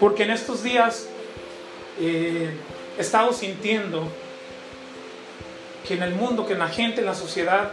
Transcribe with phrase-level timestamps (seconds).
[0.00, 1.06] Porque en estos días
[2.00, 2.50] eh,
[2.98, 4.06] he estado sintiendo
[5.86, 7.72] que en el mundo, que en la gente, en la sociedad,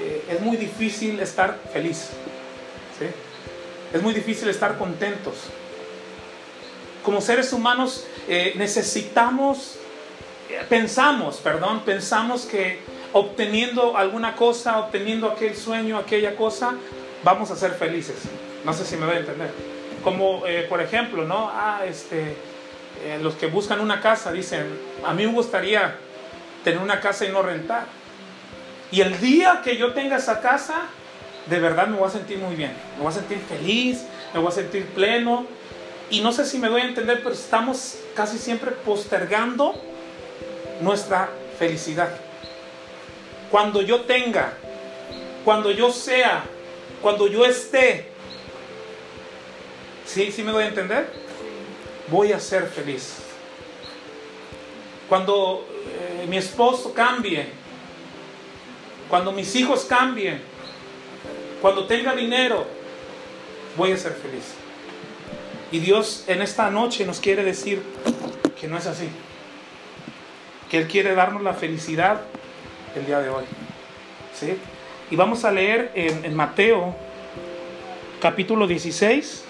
[0.00, 2.10] eh, es muy difícil estar feliz.
[3.92, 5.34] Es muy difícil estar contentos.
[7.04, 9.76] Como seres humanos eh, necesitamos,
[10.68, 12.78] pensamos, perdón, pensamos que
[13.12, 16.74] obteniendo alguna cosa, obteniendo aquel sueño, aquella cosa,
[17.22, 18.16] vamos a ser felices.
[18.64, 19.50] No sé si me voy a entender.
[20.02, 21.50] Como por ejemplo, ¿no?
[21.52, 22.36] Ah, este,
[23.22, 24.66] los que buscan una casa dicen,
[25.04, 25.94] a mí me gustaría
[26.64, 27.86] tener una casa y no rentar.
[28.90, 30.82] Y el día que yo tenga esa casa,
[31.46, 34.48] de verdad me voy a sentir muy bien, me voy a sentir feliz, me voy
[34.48, 35.46] a sentir pleno.
[36.10, 39.74] Y no sé si me doy a entender, pero estamos casi siempre postergando
[40.80, 42.10] nuestra felicidad.
[43.52, 44.54] Cuando yo tenga,
[45.44, 46.42] cuando yo sea,
[47.02, 48.06] cuando yo esté,
[50.06, 50.32] ¿sí?
[50.32, 51.12] ¿Sí me doy a entender?
[52.08, 53.18] Voy a ser feliz.
[55.06, 57.48] Cuando eh, mi esposo cambie,
[59.10, 60.40] cuando mis hijos cambien,
[61.60, 62.66] cuando tenga dinero,
[63.76, 64.54] voy a ser feliz.
[65.70, 67.82] Y Dios en esta noche nos quiere decir
[68.58, 69.10] que no es así.
[70.70, 72.22] Que Él quiere darnos la felicidad
[72.94, 73.44] el día de hoy.
[74.34, 74.56] ¿Sí?
[75.10, 76.94] Y vamos a leer en, en Mateo
[78.20, 79.44] capítulo 16.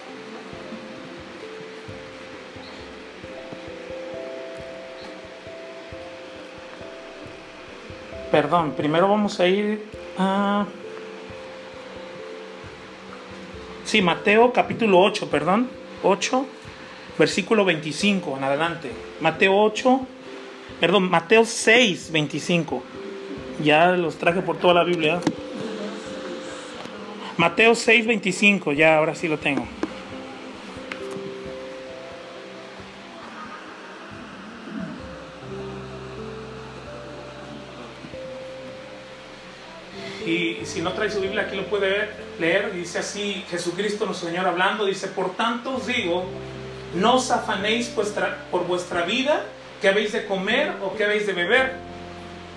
[8.32, 9.84] Perdón, primero vamos a ir
[10.16, 10.64] a...
[13.84, 15.68] Sí, Mateo capítulo 8, perdón.
[16.02, 16.46] 8,
[17.18, 18.90] versículo 25 en adelante.
[19.20, 20.00] Mateo 8,
[20.80, 22.82] perdón, Mateo 6, 25.
[23.62, 25.20] Ya los traje por toda la Biblia.
[27.36, 29.66] Mateo 6, 25, ya ahora sí lo tengo.
[40.26, 42.72] Y si no trae su Biblia, aquí lo puede leer.
[42.72, 44.84] Dice así Jesucristo nuestro Señor hablando.
[44.84, 46.24] Dice, por tanto os digo,
[46.94, 47.88] no os afanéis
[48.50, 49.44] por vuestra vida,
[49.80, 51.91] que habéis de comer o que habéis de beber,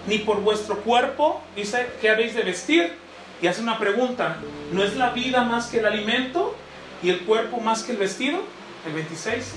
[0.08, 2.94] ni por vuestro cuerpo, dice, que habéis de vestir.
[3.42, 4.38] Y hace una pregunta,
[4.72, 6.56] ¿no es la vida más que el alimento
[7.04, 8.40] y el cuerpo más que el vestido?
[8.86, 9.54] El 26.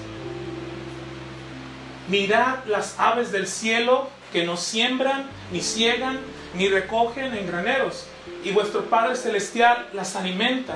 [2.08, 6.19] Mirad las aves del cielo que no siembran, ni ciegan,
[6.54, 8.06] ni recogen en graneros,
[8.44, 10.75] y vuestro Padre Celestial las alimenta.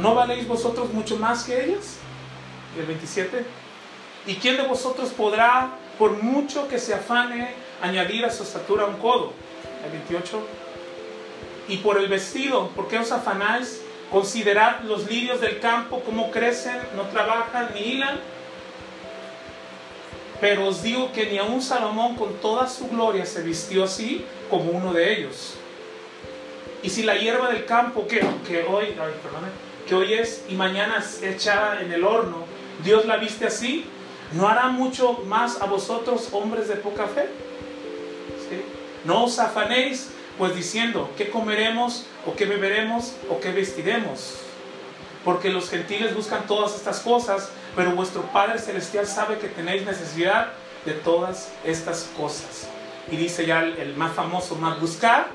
[0.00, 1.98] ¿No valéis vosotros mucho más que ellas?
[2.78, 3.44] El 27.
[4.26, 8.96] ¿Y quién de vosotros podrá, por mucho que se afane, añadir a su estatura un
[8.96, 9.32] codo?
[9.84, 10.40] El 28.
[11.68, 13.82] Y por el vestido, ¿por qué os afanáis?
[14.10, 18.18] Considerad los lirios del campo, cómo crecen, no trabajan ni hilan.
[20.40, 24.70] Pero os digo que ni aun Salomón con toda su gloria se vistió así como
[24.70, 25.54] uno de ellos.
[26.82, 29.48] Y si la hierba del campo que, que hoy, ay, perdone,
[29.86, 32.44] que hoy es y mañana es echada en el horno,
[32.84, 33.84] Dios la viste así,
[34.32, 37.28] ¿no hará mucho más a vosotros, hombres de poca fe?
[39.08, 44.34] No os afanéis, pues diciendo, ¿qué comeremos o qué beberemos o qué vestiremos?
[45.24, 50.52] Porque los gentiles buscan todas estas cosas, pero vuestro Padre Celestial sabe que tenéis necesidad
[50.84, 52.68] de todas estas cosas.
[53.10, 55.28] Y dice ya el, el más famoso, más buscar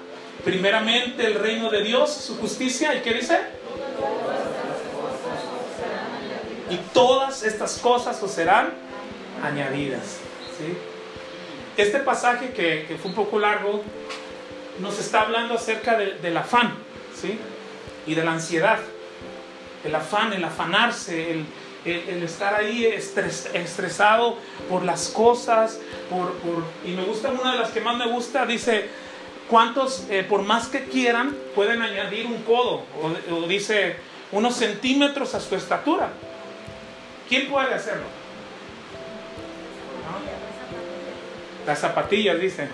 [0.46, 3.40] primeramente el reino de Dios, su justicia, ¿y qué dice?
[6.70, 8.72] Y todas estas cosas os serán
[9.42, 10.20] añadidas.
[10.60, 10.93] ¿sí?
[11.76, 13.82] Este pasaje que, que, fue un poco largo
[14.80, 16.76] nos está hablando acerca de, del afán
[17.20, 17.40] ¿sí?
[18.06, 18.80] y de la ansiedad.
[19.84, 24.38] El afán, el afanarse, el, estar ahí estres, estresado
[24.70, 25.80] por las cosas.
[26.10, 28.88] Por, por, y me gusta, una de las que más me gusta, dice,
[29.50, 32.84] ¿cuántos, eh, por más que quieran, pueden añadir un codo?
[33.32, 33.98] O dice,
[34.32, 36.10] unos centímetros a su estatura.
[37.28, 38.23] ¿Quién puede hacerlo?
[41.66, 42.68] Las zapatillas, dice.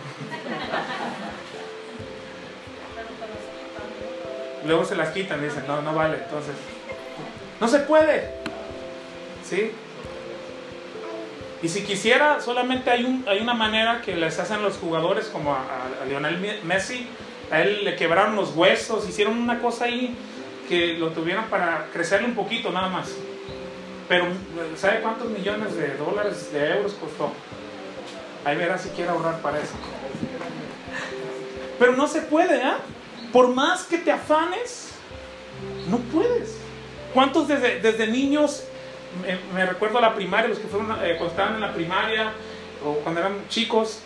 [4.65, 6.17] Luego se las quitan, dicen, no, no vale.
[6.23, 6.55] Entonces,
[7.59, 8.29] no se puede.
[9.43, 9.71] ¿Sí?
[11.61, 15.53] Y si quisiera, solamente hay, un, hay una manera que les hacen los jugadores, como
[15.53, 17.07] a, a, Lionel Messi,
[17.51, 20.15] a él le quebraron los huesos, hicieron una cosa ahí
[20.69, 23.13] que lo tuvieron para crecerle un poquito nada más.
[24.07, 24.25] Pero,
[24.75, 27.31] ¿sabe cuántos millones de dólares, de euros costó?
[28.45, 29.73] Ahí verá si quiere ahorrar para eso.
[31.77, 32.73] Pero no se puede, ¿eh?
[33.31, 34.87] Por más que te afanes,
[35.89, 36.57] No puedes.
[37.13, 38.63] ¿Cuántos desde, desde niños,
[39.53, 42.31] me, recuerdo a la primaria, los que fueron eh, cuando estaban en la primaria
[42.85, 44.01] o cuando eran chicos,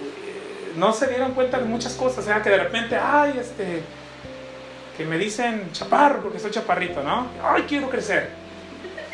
[0.00, 3.82] eh, no se dieron cuenta de muchas cosas, o sea, que de repente, ay, este,
[4.96, 7.28] que me dicen chaparro porque soy chaparrito, ¿no?
[7.42, 8.30] Ay, quiero crecer.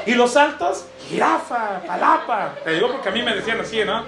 [0.06, 2.56] Y los altos, jirafa, palapa.
[2.64, 4.04] Te digo porque a mí me decían así, ¿no?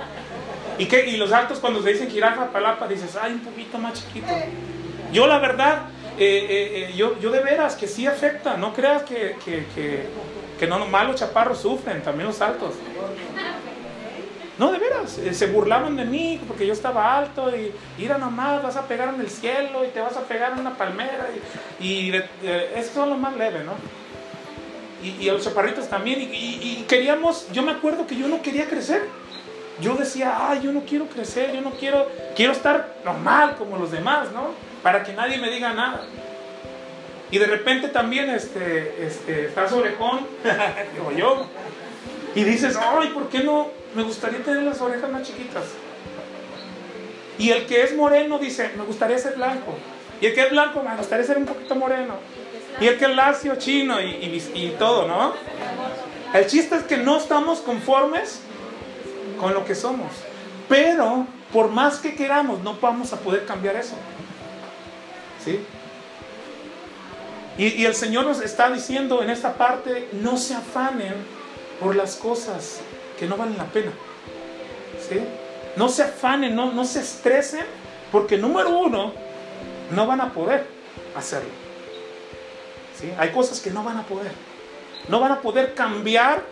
[0.79, 1.07] ¿Y, qué?
[1.07, 4.27] y los altos cuando se dicen jirafa, palapa, dices, ay, un poquito más chiquito.
[5.13, 5.83] Yo la verdad,
[6.19, 9.67] eh, eh, eh, yo, yo de veras que sí afecta, no creas que, que,
[10.59, 12.75] que, no nomás los chaparros sufren, también los altos.
[14.59, 18.77] No, de veras, se burlaban de mí porque yo estaba alto y mira nomás, vas
[18.77, 21.29] a pegar en el cielo y te vas a pegar en una palmera
[21.79, 22.17] y, y
[22.75, 23.75] eso es lo más leve, ¿no?
[25.03, 28.67] Y, a los chaparritos también y, y, queríamos, yo me acuerdo que yo no quería
[28.67, 29.03] crecer.
[29.81, 33.91] Yo decía, ay, yo no quiero crecer, yo no quiero, quiero estar normal como los
[33.91, 34.51] demás, ¿no?
[34.83, 36.03] Para que nadie me diga nada.
[37.31, 40.21] Y de repente también este, este, estás orejón,
[40.95, 41.47] digo yo,
[42.35, 43.69] y dices, ay, ¿por qué no?
[43.95, 45.65] Me gustaría tener las orejas más chiquitas.
[47.39, 49.75] Y el que es moreno dice, me gustaría ser blanco.
[50.21, 52.15] Y el que es blanco, me gustaría ser un poquito moreno.
[52.81, 55.35] Y el que es lacio, chino y, y, y todo, ¿no?
[56.33, 58.41] El chiste es que no estamos conformes
[59.39, 60.11] con lo que somos.
[60.69, 63.95] Pero por más que queramos, no vamos a poder cambiar eso.
[65.45, 65.61] ¿Sí?
[67.59, 71.15] Y, el Señor nos está diciendo en esta parte, no se afanen
[71.81, 72.81] por las cosas
[73.19, 73.93] que no valen la pena.
[75.09, 75.21] ¿Sí?
[75.77, 77.65] No se afanen, no, no se estresen,
[78.13, 79.13] porque número uno,
[79.91, 80.67] no van a poder
[81.15, 81.51] hacerlo.
[83.01, 83.11] ¿Sí?
[83.17, 84.33] Hay cosas que no van a poder.
[85.09, 86.43] No van a poder cambiar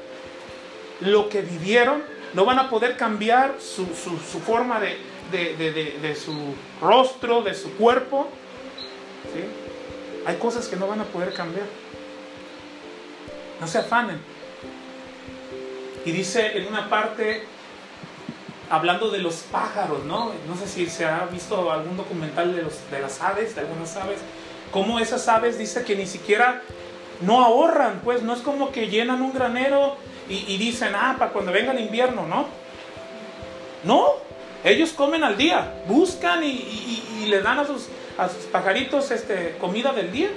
[1.00, 2.02] lo que vivieron
[2.34, 8.28] no van a poder cambiar su, forma de, su rostro, de su cuerpo.
[10.26, 11.66] Hay cosas que no van a poder cambiar.
[13.60, 14.18] No se afanen.
[16.04, 17.44] Y dice en una parte,
[18.68, 20.32] hablando de los pájaros, ¿no?
[20.46, 23.96] No sé si se ha visto algún documental de, los, de las aves, de algunas
[23.96, 24.18] aves,
[24.70, 26.62] cómo esas aves dice que ni siquiera
[27.20, 29.96] no ahorran, pues no es como que llenan un granero
[30.28, 32.46] y, dicen, ah, para cuando venga el invierno, ¿no?
[33.84, 34.14] No,
[34.64, 37.88] ellos comen al día, buscan y, le dan a sus,
[38.18, 40.28] a sus pajaritos este, comida del día.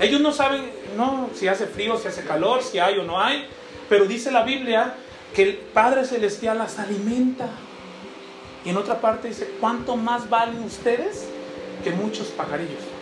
[0.00, 3.46] Ellos no saben no, si hace frío, si hace calor, si hay o no hay,
[3.88, 4.94] pero dice la Biblia
[5.34, 7.48] que el Padre Celestial las alimenta.
[8.64, 11.26] Y en otra parte dice, ¿cuánto más valen ustedes
[11.84, 12.95] que muchos pajarillos?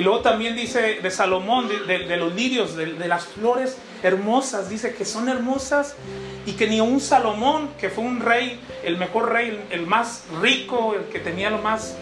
[0.00, 5.04] Y luego también dice de Salomón, de, los lirios, de, las flores hermosas, dice que
[5.04, 5.94] son hermosas
[6.46, 10.94] y que ni un Salomón, que fue un rey, el mejor rey, el más rico,
[10.94, 11.96] el que tenía lo más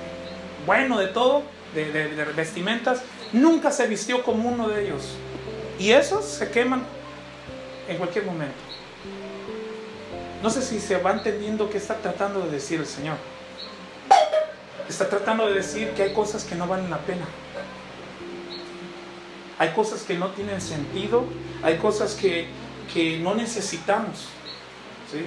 [0.64, 1.42] bueno de todo,
[1.74, 3.02] de, de vestimentas,
[3.32, 5.16] nunca se vistió como uno de ellos.
[5.80, 6.84] Y esos se queman
[7.88, 8.54] en cualquier momento.
[10.40, 13.16] No sé si se va entendiendo qué está tratando de decir el Señor.
[14.88, 17.26] Está tratando de decir que hay cosas que no valen la pena.
[19.58, 21.24] Hay cosas que no tienen sentido,
[21.62, 22.48] hay cosas que,
[23.20, 24.28] no necesitamos.
[25.10, 25.26] ¿sí?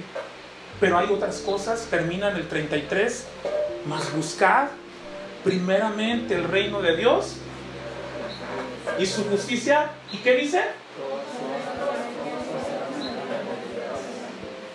[0.80, 3.26] Pero hay otras cosas, termina en el 33,
[3.86, 4.70] más buscar
[5.44, 7.36] primeramente el reino de Dios
[8.98, 9.90] y su justicia.
[10.12, 10.62] ¿Y qué dice?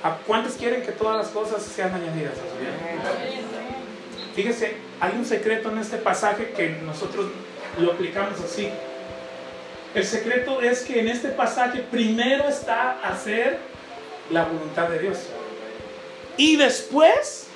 [0.04, 2.34] ¿A cuántos quieren que todas las cosas sean añadidas?
[4.36, 7.26] Fíjese, hay un secreto en este pasaje que nosotros
[7.80, 8.70] lo aplicamos así.
[9.94, 13.58] El secreto es que en este pasaje primero está hacer
[14.30, 15.18] la voluntad de Dios.
[16.38, 17.48] Y después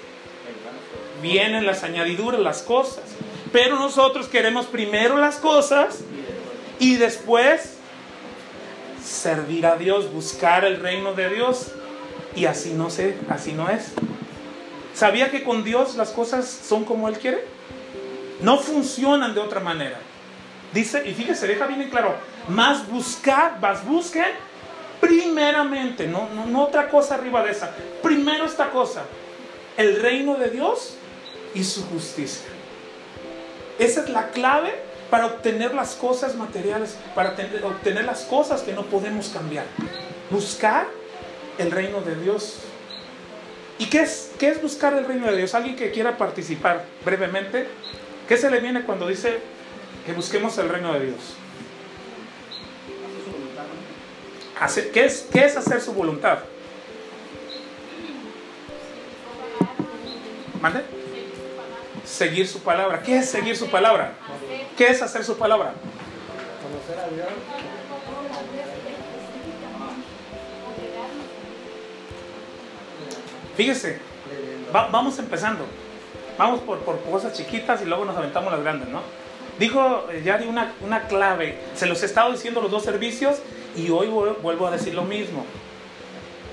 [1.22, 3.04] vienen las añadiduras, las cosas.
[3.52, 6.00] Pero nosotros queremos primero las cosas
[6.80, 7.78] y después
[9.04, 11.72] servir a Dios, buscar el reino de Dios.
[12.36, 13.92] Y así no sé, así no es.
[14.94, 17.46] ¿Sabía que con Dios las cosas son como Él quiere?
[18.42, 20.00] No funcionan de otra manera.
[20.74, 22.16] Dice, y fíjese, deja bien claro,
[22.48, 24.51] más buscar, más busquen
[25.01, 27.72] primeramente, no, no, otra cosa arriba de esa,
[28.04, 29.01] primero esta cosa,
[29.75, 30.96] el reino de Dios
[31.54, 32.48] y su justicia.
[33.80, 34.72] Esa es la clave
[35.10, 39.66] para obtener las cosas materiales, para obtener las cosas que no podemos cambiar.
[40.30, 40.88] Buscar
[41.58, 42.60] el reino de Dios.
[43.80, 45.56] ¿Y qué es, qué es buscar el reino de Dios?
[45.56, 47.68] Alguien que quiera participar brevemente.
[48.28, 49.40] ¿Qué se le viene cuando dice
[50.05, 51.36] que busquemos el reino de Dios.
[54.93, 56.39] ¿qué, es, ¿Qué es hacer su voluntad?
[60.62, 60.84] ¿Mande?
[62.05, 63.01] seguir su palabra.
[63.01, 64.13] ¿Qué es seguir su palabra?
[64.77, 65.74] ¿Qué es hacer su palabra?
[66.62, 67.27] Conocer a Dios.
[73.55, 74.00] Fíjese,
[74.74, 75.65] va- vamos empezando.
[76.38, 79.01] Vamos por, por cosas chiquitas y luego nos aventamos las grandes, ¿no?
[79.60, 81.58] Dijo eh, Yari una, una clave.
[81.75, 83.38] Se los he estado diciendo los dos servicios
[83.75, 85.46] y hoy vu- vuelvo a decir lo mismo.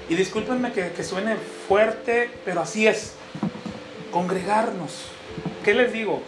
[0.09, 1.37] Y discúlpenme que, suene
[1.69, 3.15] fuerte, pero así es.
[4.11, 5.07] Congregarnos.
[5.65, 6.23] ¿Qué les digo?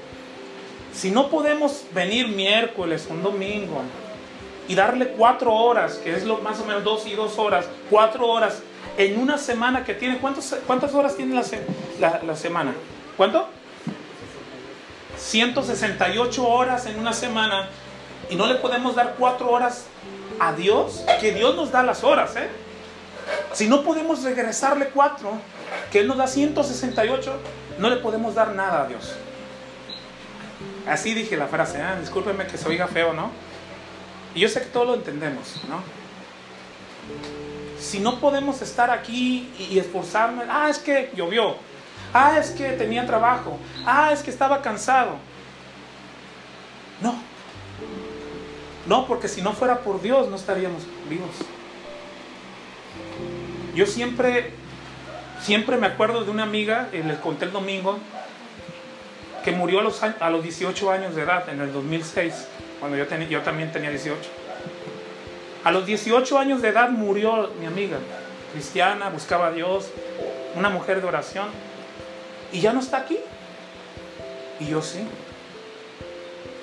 [0.93, 3.83] Si no podemos venir miércoles, un domingo,
[4.69, 8.27] y darle cuatro horas, que es lo más o menos dos y dos horas, cuatro
[8.29, 8.63] horas
[8.99, 11.43] en una semana que tiene, ¿cuántos, ¿cuántas horas tiene la,
[12.01, 12.73] la- la semana?
[13.17, 13.49] ¿Cuánto?
[15.21, 17.69] 168 horas en una semana
[18.31, 19.85] y no le podemos dar cuatro horas
[20.39, 22.49] a Dios, que Dios nos da las horas, ¿eh?
[23.53, 25.33] Si no podemos regresarle cuatro,
[25.93, 27.33] que Él nos da 168,
[27.79, 29.15] no le podemos dar nada a Dios.
[30.89, 32.01] Así dije la frase, ¿eh?
[32.01, 33.31] discúlpenme que se oiga feo, ¿no?
[34.35, 35.83] Y yo sé que todos lo entendemos, ¿no?
[37.79, 41.57] Si no podemos estar aquí y, y esforzarnos, ah, es que llovió,
[42.13, 45.17] ah, es que tenía trabajo, ah, es que estaba cansado.
[47.01, 47.15] No.
[48.87, 51.31] No, porque si no fuera por Dios no estaríamos vivos.
[53.75, 54.53] Yo siempre,
[55.41, 57.99] siempre me acuerdo de una amiga, eh, les conté el domingo,
[59.45, 62.49] que murió a los, a los 18 años de edad, en el 2006,
[62.79, 64.19] cuando yo, yo también tenía 18.
[65.65, 67.99] A los 18 años de edad murió mi amiga,
[68.53, 69.91] cristiana, buscaba a Dios,
[70.57, 71.49] una mujer de oración,
[72.53, 73.19] y ya no está aquí.
[74.59, 75.01] Y yo sí.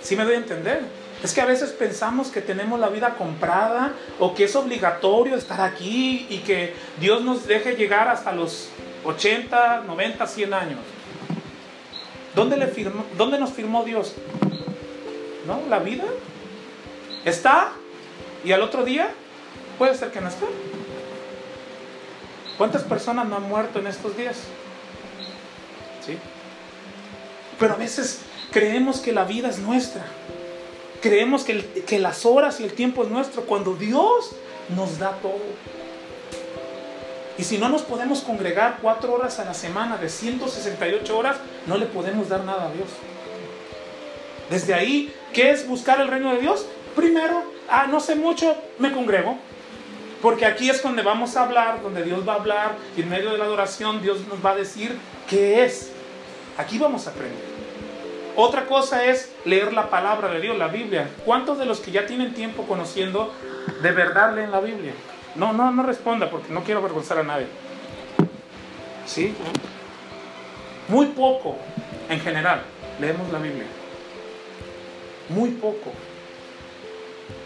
[0.02, 0.82] Sí me doy a entender.
[1.24, 5.62] Es que a veces pensamos que tenemos la vida comprada o que es obligatorio estar
[5.62, 8.70] aquí y que Dios nos deje llegar hasta los
[9.04, 10.80] 80, 90, 100 años.
[12.36, 14.14] ¿Dónde, le firmó, ¿Dónde nos firmó Dios?
[15.48, 15.62] ¿No?
[15.70, 16.04] ¿La vida?
[17.26, 17.72] ¿Está?
[18.46, 19.10] ¿Y al otro día?
[19.80, 20.46] Puede ser que no esté.
[22.60, 24.44] ¿Cuántas personas no han muerto en estos días?
[27.60, 28.20] Pero a veces
[28.52, 30.06] creemos que la vida es nuestra.
[31.02, 34.32] Creemos que, que las horas y el tiempo es nuestro cuando Dios
[34.76, 35.42] nos da todo.
[37.38, 41.38] Y si no nos podemos congregar cuatro horas a la semana de 168 horas,
[41.68, 42.88] no le podemos dar nada a Dios.
[44.50, 46.66] Desde ahí, ¿qué es buscar el reino de Dios?
[46.96, 49.38] Primero, ah, no sé mucho, me congrego.
[50.22, 53.32] Porque aquí es donde vamos a hablar, donde Dios va a hablar, y en medio
[53.32, 54.98] de la adoración Dios nos va a decir
[55.30, 55.92] qué es.
[56.58, 57.58] Aquí vamos a aprender.
[58.36, 61.10] Otra cosa es leer la palabra de Dios, la Biblia.
[61.26, 63.34] ¿Cuántos de los que ya tienen tiempo conociendo
[63.82, 64.94] de verdad leen la Biblia?
[65.36, 67.48] No, no, no responda porque no quiero avergonzar a nadie.
[69.06, 69.34] ¿Sí?
[70.88, 71.58] Muy poco,
[72.10, 72.62] en general,
[73.00, 73.66] leemos la Biblia.
[75.30, 75.92] Muy poco.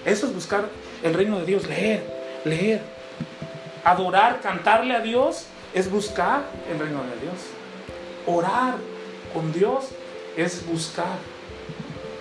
[0.06, 0.66] Eso es buscar
[1.04, 2.04] el reino de Dios, leer,
[2.46, 2.82] leer.
[3.84, 7.40] Adorar, cantarle a Dios es buscar el reino de Dios.
[8.28, 8.76] Orar
[9.34, 9.86] con Dios
[10.38, 11.18] es buscar.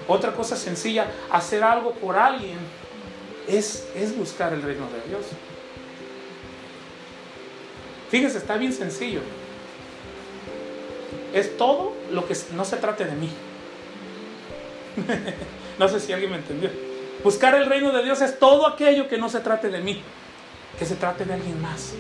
[0.09, 2.59] Otra cosa sencilla, hacer algo por alguien
[3.47, 5.27] es, es buscar el reino de Dios.
[8.11, 9.21] Fíjese, está bien sencillo.
[11.33, 13.31] Es todo lo que no se trate de mí.
[15.79, 16.71] no sé si alguien me entendió.
[17.23, 20.03] Buscar el reino de Dios es todo aquello que no se trate de mí,
[20.79, 21.93] que se trate de alguien más.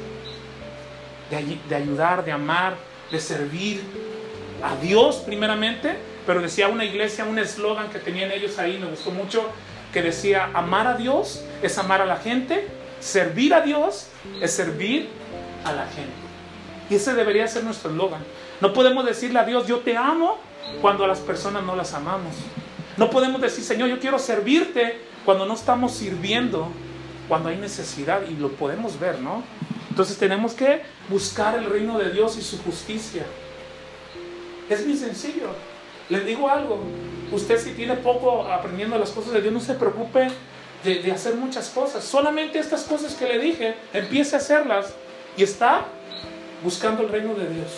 [1.31, 2.75] De, de ayudar, de amar,
[3.12, 3.85] de servir
[4.62, 9.11] a Dios primeramente, pero decía una iglesia, un eslogan que tenían ellos ahí, me gustó
[9.11, 9.45] mucho,
[9.93, 12.69] que decía, amar a Dios es amar a la gente,
[13.00, 14.09] servir a Dios
[14.40, 15.09] es servir
[15.64, 16.12] a la gente.
[16.88, 18.23] Y ese debería ser nuestro eslogan.
[18.61, 20.38] No podemos decirle a Dios, yo te amo,
[20.81, 22.35] cuando a las personas no las amamos.
[22.97, 26.69] No podemos decir, Señor, yo quiero servirte, cuando no estamos sirviendo,
[27.29, 29.43] cuando hay necesidad, y lo podemos ver, ¿no?
[29.88, 33.25] Entonces tenemos que buscar el reino de Dios y su justicia.
[34.71, 35.49] Es muy sencillo.
[36.09, 36.79] Les digo algo,
[37.33, 40.29] usted si tiene poco aprendiendo las cosas de Dios, no se preocupe
[40.85, 42.05] de, de hacer muchas cosas.
[42.05, 44.95] Solamente estas cosas que le dije, empiece a hacerlas
[45.37, 45.85] y está
[46.62, 47.71] buscando el reino de Dios.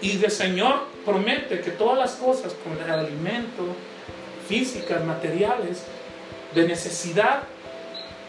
[0.00, 3.64] Y el Señor promete que todas las cosas, como el alimento,
[4.48, 5.84] físicas, materiales,
[6.54, 7.42] de necesidad,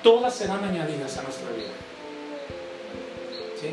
[0.03, 1.71] todas serán añadidas a nuestra vida.
[3.59, 3.69] ¿Sí?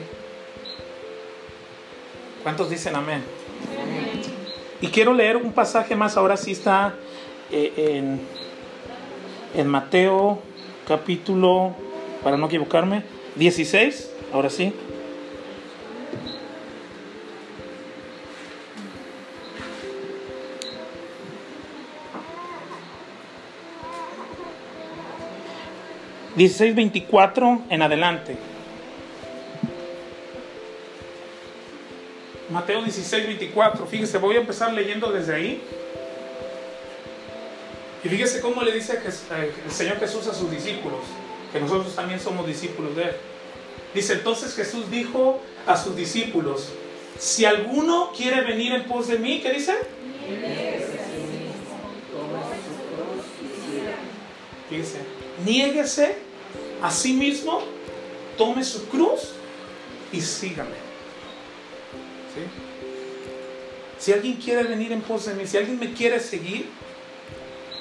[2.43, 3.23] ¿Cuántos dicen amén?
[4.83, 6.95] Y quiero leer un pasaje más, ahora sí está
[7.53, 8.21] eh, en,
[9.55, 10.43] en Mateo
[10.89, 11.73] capítulo,
[12.25, 13.05] para no equivocarme,
[13.37, 14.75] 16, ahora sí.
[26.35, 28.52] ...16.24 en adelante...
[32.53, 33.87] Mateo 16:24.
[33.87, 35.63] Fíjese, voy a empezar leyendo desde ahí.
[38.05, 39.01] Y fíjese cómo le dice
[39.67, 41.01] el Señor Jesús a sus discípulos,
[41.53, 43.17] que nosotros también somos discípulos de Él.
[43.95, 46.69] Dice, entonces Jesús dijo a sus discípulos,
[47.19, 49.75] si alguno quiere venir en pos de mí, ¿qué dice?
[54.69, 54.99] Fíjese,
[55.45, 56.17] niéguese
[56.83, 57.63] a sí mismo,
[58.37, 59.35] tome su cruz
[60.11, 60.82] y sígame.
[63.99, 66.69] Si alguien quiere venir en pos de mí, si alguien me quiere seguir,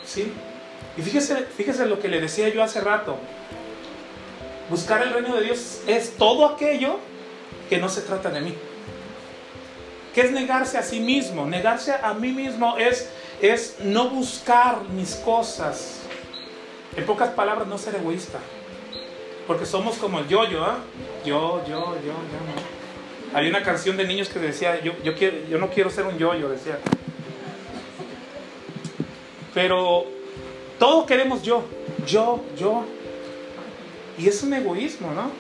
[0.06, 0.32] ¿sí?
[0.98, 3.18] Y fíjese, fíjese lo que le decía yo hace rato.
[4.70, 7.00] Buscar el reino de Dios es todo aquello
[7.70, 8.54] que no se trata de mí.
[10.14, 11.46] ¿Qué es negarse a sí mismo?
[11.46, 13.10] Negarse a mí mismo es,
[13.42, 16.02] es no buscar mis cosas.
[16.96, 18.40] En pocas palabras, no ser egoísta.
[19.48, 20.80] Porque somos como el yo-yo, ¿ah?
[21.26, 22.81] Yo, yo, yo, yo.
[23.34, 26.18] Había una canción de niños que decía, yo, yo, quiero, yo no quiero ser un
[26.18, 26.78] yo-yo, decía.
[29.54, 30.06] Pero
[30.78, 31.64] todos queremos yo,
[32.06, 32.86] yo, yo.
[34.18, 35.32] Y es un egoísmo, ¿no?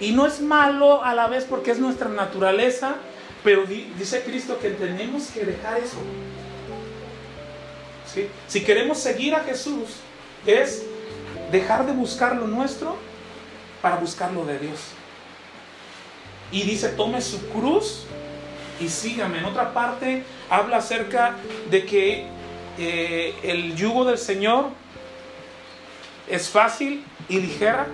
[0.00, 2.96] Y no es malo a la vez porque es nuestra naturaleza,
[3.44, 5.98] pero dice Cristo que tenemos que dejar eso.
[8.12, 8.26] ¿Sí?
[8.48, 10.00] Si queremos seguir a Jesús,
[10.44, 10.84] es
[11.52, 12.96] dejar de buscar lo nuestro
[13.80, 14.80] para buscar lo de Dios.
[16.52, 18.04] Y dice, tome su cruz
[18.78, 19.38] y sígame.
[19.38, 21.36] En otra parte habla acerca
[21.70, 22.26] de que
[22.78, 24.66] eh, el yugo del Señor
[26.28, 27.86] es fácil y ligera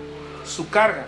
[0.45, 1.07] su carga.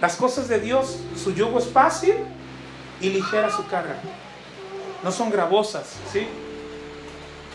[0.00, 2.14] Las cosas de Dios, su yugo es fácil
[3.00, 3.96] y ligera su carga.
[5.04, 5.96] No son gravosas.
[6.12, 6.26] ¿sí?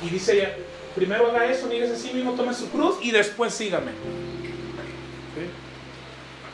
[0.02, 0.54] Y dice,
[0.96, 3.92] primero haga eso, mire a sí mismo, tome su cruz y después sígame.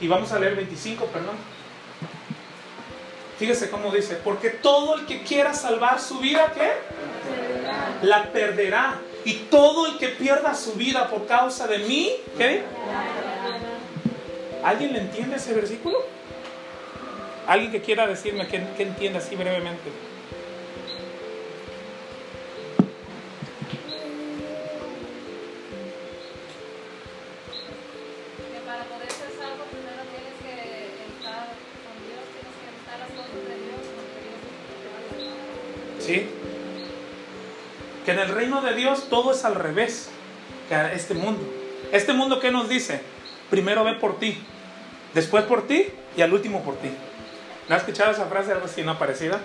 [0.03, 1.37] Y vamos a leer 25, perdón.
[3.39, 6.71] Fíjese cómo dice, porque todo el que quiera salvar su vida, ¿qué?
[8.05, 8.99] La perderá.
[9.23, 12.63] Y todo el que pierda su vida por causa de mí, ¿qué?
[14.61, 15.97] ¿Alguien le entiende ese versículo?
[17.47, 19.89] ¿Alguien que quiera decirme que, que entienda así brevemente?
[38.63, 40.09] De Dios todo es al revés
[40.69, 41.41] que este mundo.
[41.91, 43.01] Este mundo, ¿qué nos dice?
[43.49, 44.37] Primero ve por ti,
[45.13, 46.89] después por ti y al último por ti.
[47.69, 49.39] ¿No has escuchado esa frase algo así, no parecida?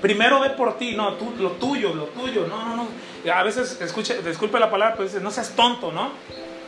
[0.00, 3.32] Primero ve por ti, no, tú, lo tuyo, lo tuyo, no, no, no.
[3.32, 6.10] A veces, escuche, disculpe la palabra, pero dices, no seas tonto, ¿no?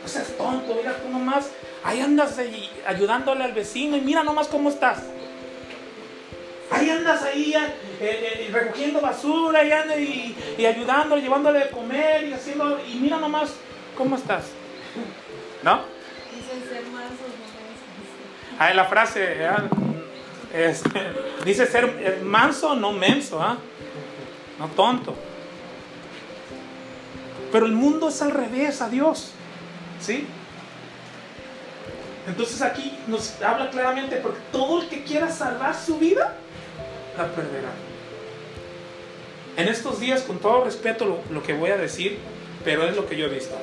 [0.01, 1.51] No seas tonto, mira tú nomás,
[1.83, 2.39] ahí andas
[2.87, 4.99] ayudándole al vecino y mira nomás cómo estás.
[6.75, 12.79] Ahí andas ahí eh, eh, recogiendo basura y, y, ayudándole, llevándole de comer y haciendo.
[12.85, 13.55] Y mira nomás
[13.97, 14.45] cómo estás.
[15.63, 15.81] ¿No?
[16.35, 19.47] Dice ser manso, no Ah, la frase.
[20.53, 21.01] Este,
[21.45, 23.41] dice ser manso, no menso.
[23.41, 23.57] ¿ah?
[24.59, 25.15] No tonto.
[27.51, 29.31] Pero el mundo es al revés a Dios.
[30.01, 30.27] ¿Sí?
[32.27, 36.33] Entonces aquí nos habla claramente, porque todo el que quiera salvar su vida,
[37.17, 37.71] la perderá.
[39.57, 42.17] En estos días, con todo respeto lo, que voy a decir,
[42.63, 43.55] pero es lo que yo he visto.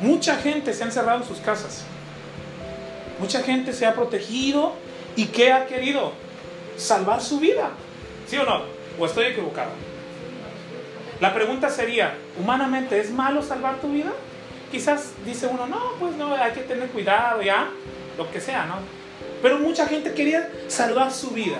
[0.00, 1.84] Mucha gente se ha encerrado en sus casas.
[3.18, 4.72] Mucha gente se ha protegido
[5.14, 6.12] y ¿qué ha querido?
[6.76, 7.70] Salvar su vida.
[8.26, 8.62] ¿Sí o no?
[8.98, 9.70] ¿O estoy equivocado?
[11.20, 14.12] La pregunta sería, humanamente, ¿es malo salvar tu vida?
[14.70, 17.70] Quizás dice uno, no, pues no, hay que tener cuidado ya,
[18.18, 18.74] lo que sea, ¿no?
[19.40, 21.58] Pero mucha gente quería salvar su vida.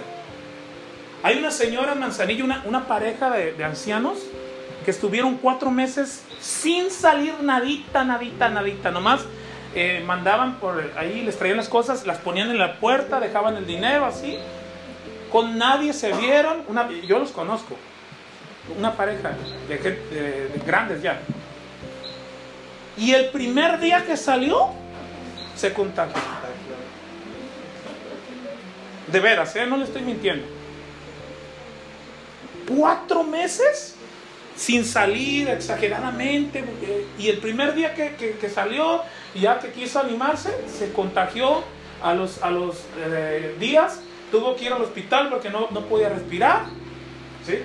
[1.23, 4.19] Hay una señora en Manzanillo, una, pareja de, ancianos
[4.85, 8.91] que estuvieron cuatro meses sin salir nadita, nadita, nadita.
[8.91, 9.23] Nomás
[9.75, 13.67] eh, mandaban por ahí, les traían las cosas, las ponían en la puerta, dejaban el
[13.67, 14.39] dinero así.
[15.33, 16.63] Con nadie se vieron.
[16.69, 17.77] Una, yo los conozco.
[18.79, 19.33] Una pareja
[19.69, 21.21] de, de grandes ya.
[22.97, 24.71] Y el primer día que salió,
[25.57, 26.15] se contagió.
[29.09, 29.67] De veras, ¿eh?
[29.67, 30.56] no le estoy mintiendo
[32.69, 33.95] cuatro meses
[34.57, 36.65] sin salir exageradamente.
[37.19, 39.03] Y el primer día que, salió,
[39.35, 41.63] ya que quiso animarse, se contagió
[42.03, 44.01] a los, a los eh, días,
[44.31, 46.65] tuvo que ir al hospital porque no, no podía respirar.
[47.47, 47.59] ¿sí?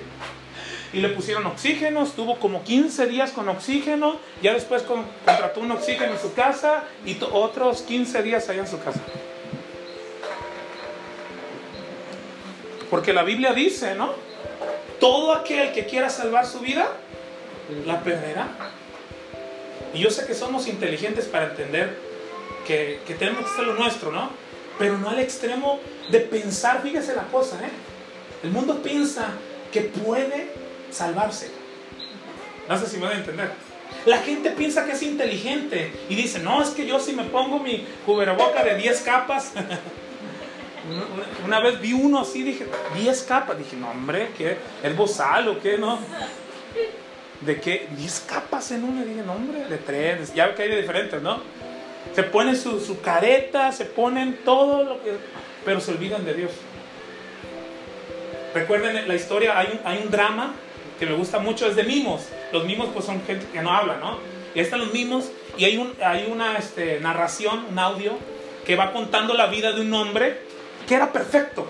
[0.92, 5.70] y le pusieron oxígeno, estuvo como 15 días con oxígeno, ya después con- contrató un
[5.70, 9.00] oxígeno en su casa y otros 15 días allá en su casa.
[12.90, 14.12] Porque la Biblia dice, ¿no?
[15.02, 16.86] Todo aquel que quiera salvar su vida,
[17.84, 18.46] la perderá.
[19.92, 21.98] Y yo sé que somos inteligentes para entender
[22.68, 24.30] que, tenemos que hacer lo nuestro, ¿no?
[24.78, 27.70] Pero no al extremo de pensar, fíjese la cosa, ¿eh?
[28.44, 29.30] El mundo piensa
[29.72, 30.52] que puede
[30.92, 31.50] salvarse.
[32.68, 33.50] No sé si me van a entender.
[34.06, 37.58] La gente piensa que es inteligente y dice, no, es que yo si me pongo
[37.58, 39.50] mi cubreboca de 10 capas.
[41.44, 43.58] Una- vez vi uno así, dije, 10 capas.
[43.58, 44.56] Dije, no, hombre, ¿qué?
[44.82, 45.78] ¿Es bozal o qué?
[45.78, 45.98] No.
[47.40, 47.88] ¿De qué?
[47.96, 49.04] 10 capas en una.
[49.04, 50.34] Dije, no, hombre, de tres.
[50.34, 51.40] Ya que hay de diferentes, ¿no?
[52.14, 55.12] Se ponen su, su careta, se ponen todo lo que.
[55.64, 56.52] Pero se olvidan de Dios.
[58.54, 60.54] Recuerden la historia, hay un, hay un drama
[60.98, 62.22] que me gusta mucho, es de mimos.
[62.52, 64.18] Los mimos, pues son gente que no habla, ¿no?
[64.54, 68.12] Y ahí están los mimos, y hay, un, hay una este, narración, un audio,
[68.66, 70.38] que va contando la vida de un hombre
[70.94, 71.66] era perfecto.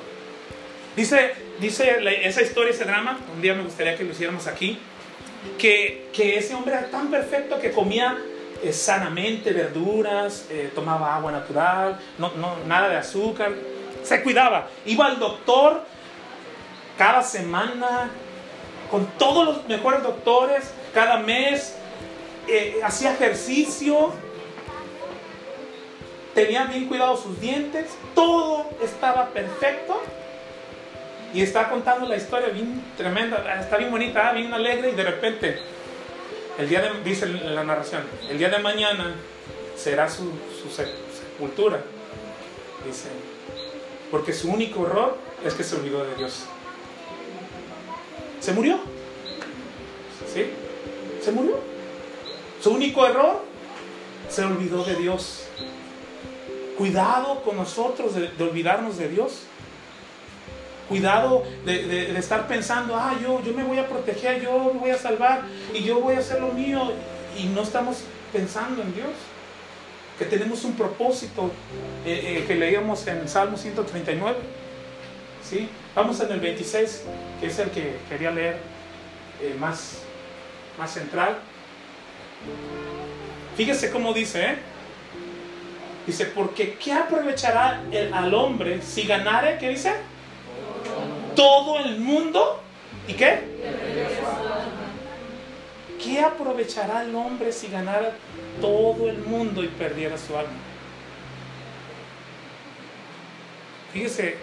[0.96, 4.78] Dice, dice esa historia, ese drama, un día me gustaría que lo hiciéramos aquí,
[5.58, 8.18] que, que ese hombre era tan perfecto que comía
[8.62, 13.52] eh, sanamente verduras, eh, tomaba agua natural, no, no, nada de azúcar,
[14.02, 15.82] se cuidaba, iba al doctor
[16.98, 18.10] cada semana
[18.90, 21.74] con todos los mejores doctores, cada mes,
[22.46, 24.12] eh, hacía ejercicio,
[26.34, 30.00] tenía bien cuidados sus dientes, todo estaba perfecto.
[31.34, 35.02] Y está contando la historia bien tremenda, está bien bonita, ah, bien alegre y de
[35.02, 35.58] repente,
[36.58, 39.14] el día de, dice la narración, el día de mañana
[39.74, 40.30] será su,
[40.62, 41.80] su se- sepultura.
[42.84, 43.08] Dice,
[44.10, 46.44] porque su único error es que se olvidó de Dios.
[48.40, 48.78] Se murió.
[50.34, 50.50] ¿Sí?
[51.24, 51.58] Se murió.
[52.62, 53.40] Su único error
[54.28, 55.44] se olvidó de Dios.
[56.82, 59.42] Cuidado con nosotros de, olvidarnos de Dios.
[60.88, 64.98] Cuidado de, estar pensando, ah, yo, yo me voy a proteger, yo me voy a
[64.98, 65.42] salvar
[65.72, 66.92] y yo voy a hacer lo mío.
[67.38, 67.98] Y no estamos
[68.32, 69.10] pensando en Dios.
[70.18, 71.52] Que tenemos un propósito
[72.04, 74.38] eh, eh, que leíamos en Salmo 139.
[75.48, 75.68] ¿Sí?
[75.94, 77.04] Vamos en el 26,
[77.38, 78.56] que es el que quería leer
[79.40, 79.98] eh, más,
[80.76, 81.38] más central.
[83.56, 84.71] Fíjese cómo dice, ¿eh?
[86.06, 89.92] Dice, porque ¿qué aprovechará el- al hombre si ganare, ¿qué dice?
[91.36, 92.60] Todo el mundo.
[93.08, 93.40] ¿Y qué?
[96.02, 98.12] ¿Qué aprovechará el hombre si ganara
[98.60, 100.50] todo el mundo y perdiera su alma?
[103.92, 104.36] Fíjese,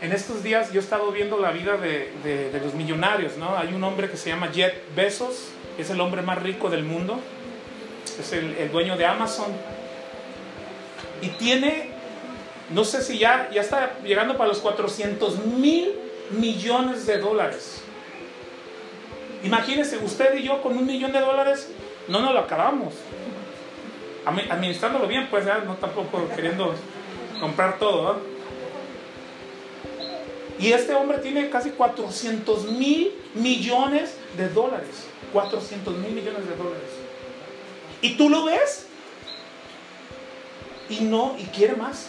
[0.00, 3.56] en estos días yo he estado viendo la vida de, de- de los millonarios, ¿no?
[3.58, 7.20] Hay un hombre que se llama Jeff Bezos, es el hombre más rico del mundo,
[8.18, 9.52] es el, dueño de Amazon.
[11.20, 11.90] Y tiene,
[12.70, 15.92] no sé si ya, ya está llegando para los 400 mil
[16.30, 17.82] millones de dólares.
[19.42, 21.70] Imagínense, usted y yo con un millón de dólares
[22.08, 22.94] no nos lo acabamos.
[24.24, 26.74] Administrándolo bien, pues ya no tampoco queriendo
[27.40, 28.20] comprar todo.
[30.58, 35.06] Y este hombre tiene casi 400 mil millones de dólares.
[35.32, 36.97] 400 mil millones de dólares.
[38.00, 38.86] Y tú lo ves
[40.88, 42.06] y no, y quiere más.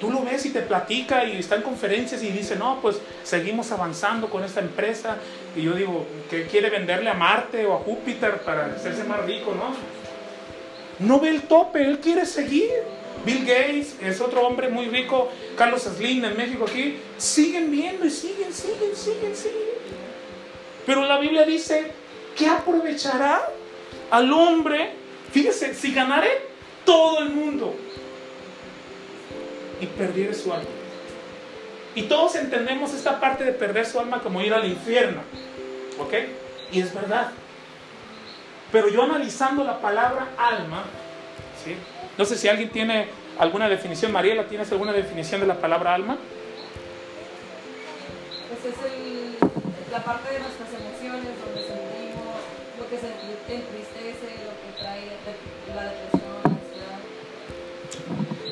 [0.00, 3.72] Tú lo ves y te platica y está en conferencias y dice, no, pues seguimos
[3.72, 5.16] avanzando con esta empresa.
[5.56, 9.54] Y yo digo, que quiere venderle a Marte o a Júpiter para hacerse más rico,
[9.54, 9.74] ¿no?
[11.06, 12.70] No ve el tope, él quiere seguir.
[13.24, 18.10] Bill Gates es otro hombre muy rico, Carlos Slim en México aquí, siguen viendo y
[18.10, 19.76] siguen, siguen, siguen, siguen.
[20.84, 21.90] Pero la Biblia dice,
[22.36, 23.42] ¿qué aprovechará
[24.10, 24.92] al hombre?
[25.32, 26.28] Fíjese, si ganare
[26.84, 27.74] todo el mundo
[29.80, 30.68] y perdiere su alma.
[31.94, 35.22] Y todos entendemos esta parte de perder su alma como ir al infierno.
[35.98, 36.12] ¿Ok?
[36.72, 37.30] Y es verdad.
[38.70, 40.84] Pero yo analizando la palabra alma,
[41.64, 41.74] ¿sí?
[42.18, 44.12] no sé si alguien tiene alguna definición.
[44.12, 46.18] Mariela, ¿tienes alguna definición de la palabra alma?
[48.48, 50.75] Pues es la parte de nuestras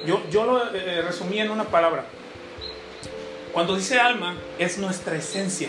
[0.06, 2.04] Yo, yo lo eh, resumí en una palabra.
[3.52, 5.68] Cuando dice alma, es nuestra esencia.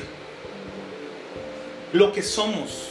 [1.94, 2.90] Lo que somos.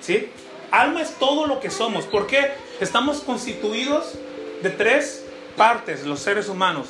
[0.00, 0.28] ¿Sí?
[0.70, 2.04] Alma es todo lo que somos.
[2.06, 2.52] ¿Por qué?
[2.80, 4.14] Estamos constituidos
[4.62, 5.24] de tres
[5.56, 6.88] partes, los seres humanos.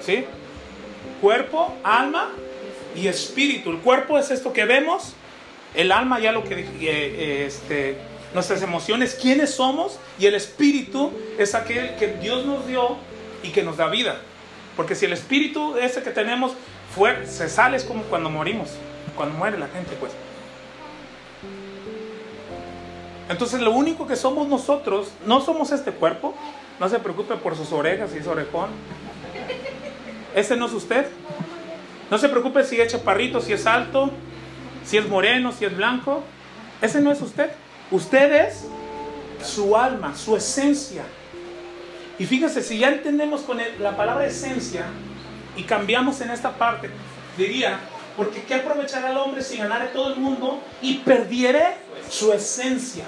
[0.00, 0.24] ¿Sí?
[1.20, 2.30] Cuerpo, alma
[2.94, 3.70] y espíritu.
[3.70, 5.14] El cuerpo es esto que vemos,
[5.74, 7.96] el alma ya lo que eh, eh, este,
[8.34, 12.96] nuestras emociones, quiénes somos, y el espíritu es aquel que Dios nos dio
[13.42, 14.16] y que nos da vida.
[14.76, 16.52] Porque si el espíritu ese que tenemos
[16.94, 18.70] fue, se sale es como cuando morimos,
[19.16, 20.12] cuando muere la gente, pues.
[23.28, 26.34] Entonces lo único que somos nosotros, no somos este cuerpo,
[26.80, 28.70] no se preocupe por sus orejas y su orejón.
[30.34, 31.06] Ese no es usted.
[32.10, 34.10] No se preocupe si es chaparrito, si es alto,
[34.84, 36.22] si es moreno, si es blanco.
[36.80, 37.50] Ese no es usted.
[37.92, 38.64] Usted es
[39.44, 41.02] su alma, su esencia.
[42.18, 44.86] Y fíjese, si ya entendemos con la palabra esencia
[45.56, 46.88] y cambiamos en esta parte,
[47.36, 47.78] diría,
[48.16, 51.74] porque ¿qué aprovechará el hombre si ganare todo el mundo y perdiere
[52.08, 53.04] su esencia?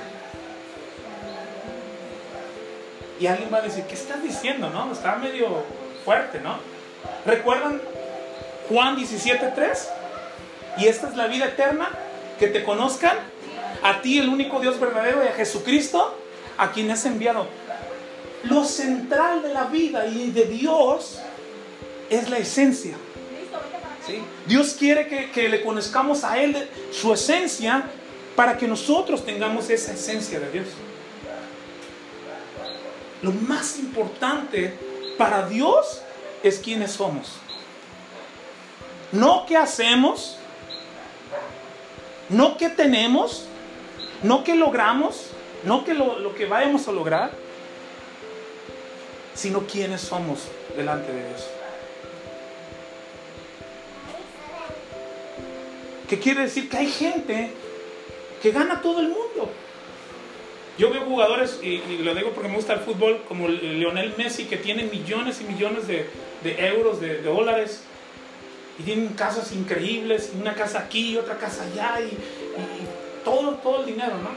[3.18, 4.68] Y alguien va a decir, ¿qué estás diciendo?
[4.68, 5.64] No, está medio
[6.05, 6.59] fuerte, ¿no?
[7.25, 7.81] ¿Recuerdan
[8.68, 9.88] Juan 17:3?
[10.79, 11.88] Y esta es la vida eterna,
[12.38, 13.16] que te conozcan
[13.85, 16.16] a ti, el único Dios verdadero, y a Jesucristo,
[16.57, 17.47] a quien has enviado.
[18.44, 21.20] Lo central de la vida y de Dios
[22.09, 22.97] es la esencia.
[24.47, 27.85] Dios quiere que, que, le conozcamos a Él su esencia
[28.35, 30.66] para que nosotros tengamos esa esencia de Dios.
[33.20, 34.73] Lo más importante
[35.18, 36.01] para Dios
[36.42, 37.33] es quiénes somos.
[39.12, 40.38] No qué hacemos,
[42.31, 43.47] no qué tenemos,
[44.25, 45.31] no qué logramos,
[45.65, 47.31] no que lo, que vayamos a lograr,
[49.35, 51.47] sino quiénes somos delante de Dios.
[56.09, 56.69] ¿Qué quiere decir?
[56.69, 57.51] Que hay gente
[58.43, 59.51] que gana todo el mundo.
[60.79, 64.57] Yo veo jugadores, y, lo digo porque me gusta el fútbol, como Lionel Messi, que
[64.57, 66.09] tiene millones y millones de,
[66.45, 67.83] euros, de, dólares,
[68.79, 73.87] y tienen casas increíbles, una casa aquí y otra casa allá, y, todo, todo el
[73.87, 74.31] dinero, ¿no?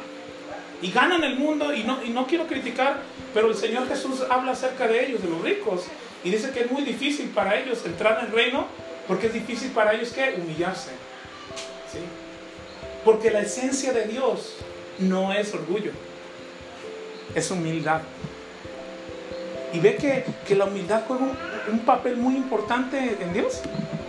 [0.82, 3.02] Y ganan el mundo, y no, y no quiero criticar,
[3.34, 5.86] pero el Señor Jesús habla acerca de ellos, de los ricos,
[6.24, 8.68] y dice que es muy difícil para ellos entrar en el reino,
[9.08, 10.92] porque es difícil para ellos que humillarse.
[11.92, 12.00] ¿sí?
[13.04, 14.56] Porque la esencia de Dios
[15.00, 15.92] no es orgullo
[17.36, 18.02] es humildad.
[19.74, 21.26] Y ve que, que la humildad juega
[21.70, 23.62] un, papel muy importante en Dios.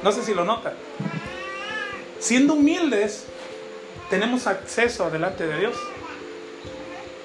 [0.03, 0.73] No sé si lo nota.
[2.21, 3.27] Siendo humildes,
[4.11, 5.77] tenemos acceso adelante de Dios.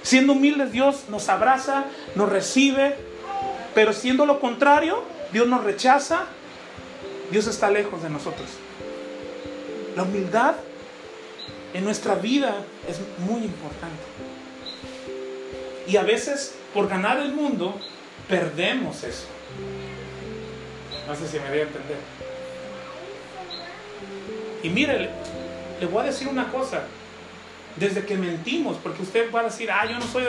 [0.02, 2.96] Siendo humildes, Dios nos abraza, nos recibe,
[3.74, 6.26] pero siendo lo contrario, Dios nos rechaza,
[7.32, 8.48] Dios está lejos de nosotros.
[9.96, 10.56] La humildad
[11.74, 12.56] en nuestra vida
[12.88, 14.04] es muy importante.
[15.88, 17.80] Y a veces, por ganar el mundo,
[18.28, 19.26] perdemos eso.
[21.08, 21.98] No sé si me voy a entender.
[24.64, 25.10] Y mire,
[25.86, 26.84] le, voy a decir una cosa.
[27.76, 30.26] Desde que mentimos, porque usted va a decir, ah, yo no soy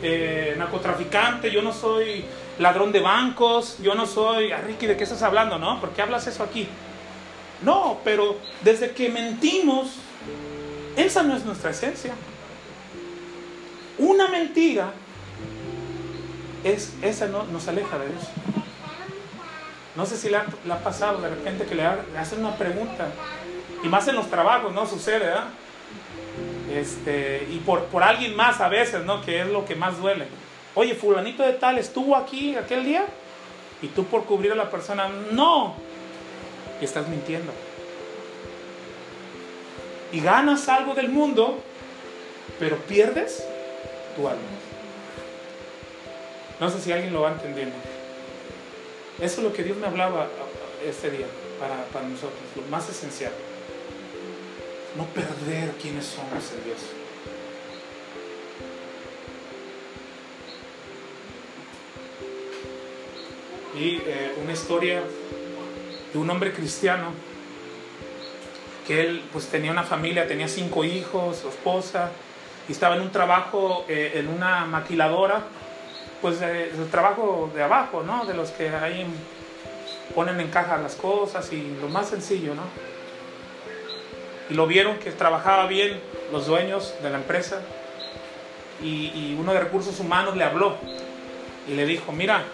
[0.00, 2.24] eh, narcotraficante, yo no soy
[2.60, 5.58] ladrón de bancos, yo no soy, ah, Ricky, ¿de qué estás hablando?
[5.58, 5.80] ¿No?
[5.80, 6.68] ¿Por qué hablas eso aquí?
[7.62, 9.96] No, pero desde que mentimos,
[10.96, 12.14] esa no es nuestra esencia.
[13.98, 14.92] Una mentira
[16.62, 18.22] es, esa no, nos aleja de Dios.
[19.96, 23.08] No sé si le ha, le ha pasado de repente que le, hacen una pregunta,
[23.84, 24.86] y más en los trabajos, ¿no?
[24.86, 25.44] Sucede, ¿verdad?
[26.74, 29.22] Este, y por, por alguien más a veces, ¿no?
[29.22, 30.26] Que es lo que más duele.
[30.74, 33.04] Oye, fulanito de tal estuvo aquí aquel día,
[33.82, 35.74] y tú por cubrir a la persona, no,
[36.80, 37.52] y estás mintiendo.
[40.12, 41.58] Y ganas algo del mundo,
[42.58, 43.44] pero pierdes
[44.16, 44.40] tu alma.
[46.58, 47.76] No sé si alguien lo va entendiendo.
[49.20, 50.28] Eso es lo que Dios me hablaba
[50.84, 51.26] este día
[51.60, 53.32] para, para nosotros, lo más esencial.
[54.96, 56.78] No perder quiénes somos en Dios.
[63.76, 65.02] Y eh, una historia
[66.12, 67.08] de un hombre cristiano
[68.86, 72.10] que él pues tenía una familia, tenía cinco hijos, su esposa,
[72.68, 75.42] y estaba en un trabajo eh, en una maquiladora,
[76.22, 78.24] pues el trabajo de abajo, ¿no?
[78.24, 79.06] De los que ahí
[80.14, 82.93] ponen en caja las cosas y lo más sencillo, ¿no?
[84.50, 86.00] Y lo vieron que trabajaba bien
[86.32, 87.62] los dueños de la empresa
[88.82, 90.76] y, uno de recursos humanos le habló
[91.68, 92.44] y le dijo, mira,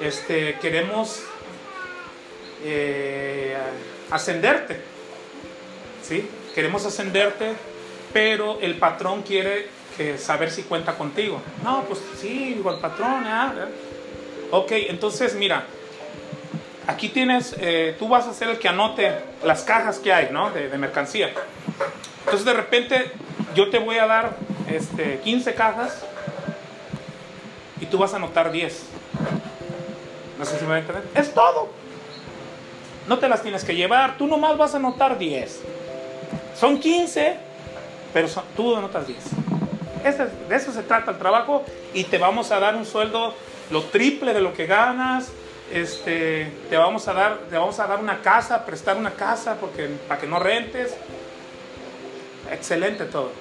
[0.00, 1.22] este, queremos
[2.64, 3.56] eh,
[4.10, 4.80] ascenderte,
[6.02, 6.28] ¿sí?
[6.54, 7.54] Queremos ascenderte
[8.16, 11.38] pero el patrón quiere que saber si cuenta contigo.
[11.62, 13.64] No, pues sí, digo, el patrón, ¿eh?
[14.52, 15.66] Ok, entonces mira,
[16.86, 19.12] aquí tienes, eh, tú vas a ser el que anote
[19.44, 20.50] las cajas que hay, ¿no?
[20.50, 21.30] De, mercancía.
[22.20, 23.10] Entonces de repente
[23.54, 24.36] yo te voy a dar
[24.68, 26.04] este, 15 cajas
[27.80, 28.82] y tú vas a anotar 10.
[30.38, 31.04] No sé si me va a entender.
[31.14, 31.70] Es todo.
[33.08, 35.62] No te las tienes que llevar, tú nomás vas a anotar 10.
[36.58, 37.36] Son 15,
[38.12, 39.18] pero tú anotas 10.
[40.04, 43.34] Ese- de eso se trata el trabajo y te vamos a dar un sueldo
[43.70, 45.30] lo triple de lo que ganas.
[45.72, 49.88] Este, te vamos a dar, te vamos a dar una casa, prestar una casa porque
[50.06, 50.94] para que no rentes.
[52.50, 53.32] Excelente todo.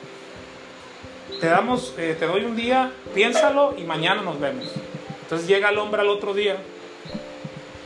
[1.40, 4.72] Te damos, eh, te doy un día, piénsalo y mañana nos vemos.
[5.22, 6.58] Entonces llega el hombre al otro día.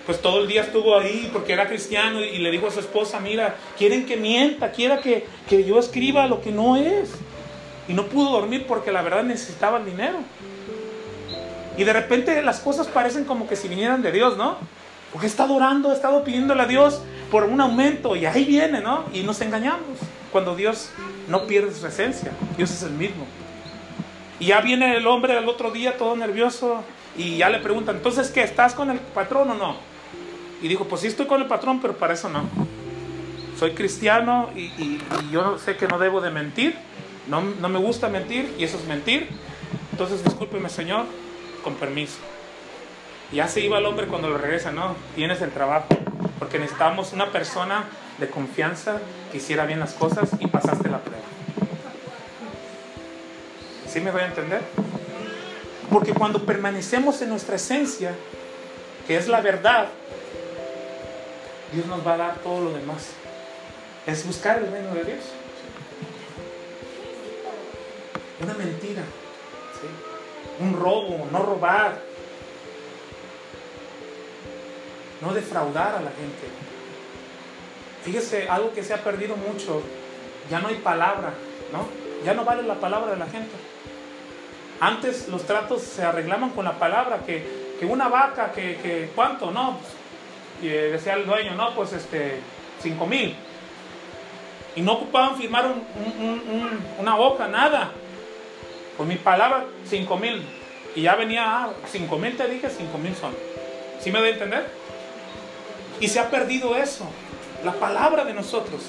[0.06, 3.20] Pues todo el día estuvo ahí porque era cristiano y le dijo a su esposa,
[3.20, 7.12] mira, quieren que mienta, quiera que, que yo escriba lo que no es.
[7.88, 10.20] Y no pudo dormir porque la verdad necesitaba el dinero.
[11.80, 14.58] Y de repente las cosas parecen como que si vinieran de Dios, ¿no?
[15.14, 18.82] Porque he estado orando, he estado pidiéndole a Dios por un aumento y ahí viene,
[18.82, 19.06] ¿no?
[19.14, 19.98] Y nos engañamos
[20.32, 20.90] cuando Dios
[21.28, 22.32] no pierde su esencia.
[22.58, 23.26] Dios es el mismo.
[24.40, 26.84] Y ya viene el hombre al otro día todo nervioso
[27.18, 28.44] y ya le preguntan, entonces, ¿qué?
[28.44, 29.76] ¿Estás con el patrón o no?
[30.62, 32.44] Y dijo, pues sí estoy con el patrón, pero para eso no.
[33.58, 36.76] Soy cristiano y, y- y yo sé que no debo de mentir.
[37.28, 39.30] No, no me gusta mentir y eso es mentir.
[39.92, 41.06] Entonces, discúlpeme, Señor,
[41.60, 42.18] con permiso.
[43.32, 45.88] Ya se iba el hombre cuando lo regresa, no, tienes el trabajo.
[46.40, 47.86] Porque necesitamos una persona
[48.18, 49.00] de confianza
[49.32, 51.24] que hiciera bien las cosas y pasaste la prueba.
[53.88, 54.62] ¿Sí me voy a entender?
[55.90, 58.14] Porque cuando permanecemos en nuestra esencia,
[59.08, 59.90] que es la verdad,
[61.74, 63.10] Dios nos va a dar todo lo demás.
[64.06, 65.20] Es buscar el reino de Dios.
[68.42, 69.04] Una mentira.
[70.60, 72.00] Un robo, no robar,
[75.22, 76.48] no defraudar a la gente.
[78.04, 79.82] Fíjese, algo que se ha perdido mucho,
[80.50, 81.34] ya no hay palabra,
[81.72, 81.86] ¿no?
[82.26, 83.52] Ya no vale la palabra de la gente.
[84.80, 89.52] Antes los tratos se arreglaban con la palabra, que, que una vaca, que, que cuánto,
[89.52, 89.94] no, pues,
[90.62, 92.40] y eh, decía el dueño, no, pues este,
[92.82, 93.36] cinco mil.
[94.76, 97.92] Y no ocupaban firmar un- un- un- un- una hoja, nada.
[99.00, 100.44] Por mi palabra, cinco mil.
[100.94, 103.34] Y ya venía, ah, cinco mil te dije, cinco mil son.
[104.02, 104.70] ¿Sí me doy a entender?
[106.02, 107.06] Y se ha perdido eso,
[107.64, 108.82] la palabra de nosotros.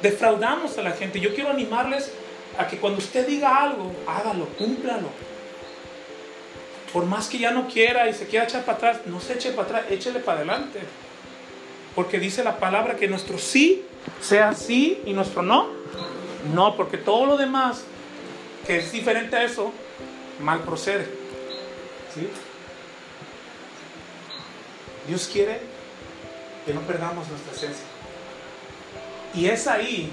[0.00, 1.20] Defraudamos a la gente.
[1.20, 2.10] Yo quiero animarles
[2.56, 5.08] a que cuando usted diga algo, hágalo, cúmplalo.
[6.90, 9.50] Por más que ya no quiera y se quiera echar para atrás, no se eche
[9.50, 10.80] para atrás, échele para adelante.
[11.94, 13.84] Porque dice la palabra que nuestro sí
[14.22, 15.68] sea sí y nuestro no,
[16.54, 17.84] no, porque todo lo demás
[18.66, 19.72] que es diferente a eso,
[20.40, 21.06] mal procede.
[22.14, 22.28] ¿Sí?
[25.06, 25.60] Dios quiere
[26.64, 27.84] que no perdamos nuestra esencia.
[29.34, 30.10] Y es ahí,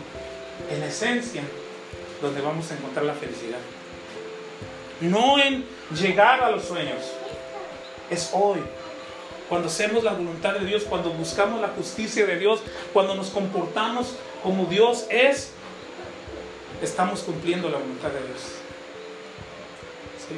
[0.69, 1.43] en la esencia,
[2.21, 3.59] donde vamos a encontrar la felicidad.
[4.99, 7.01] No en llegar a los sueños,
[8.09, 8.59] es hoy.
[9.47, 12.61] Cuando hacemos la voluntad de Dios, cuando buscamos la justicia de Dios,
[12.93, 15.51] cuando nos comportamos como Dios es,
[16.81, 18.41] estamos cumpliendo la voluntad de Dios.
[20.27, 20.35] ¿Sí?